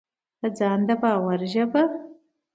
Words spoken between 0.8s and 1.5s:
د باور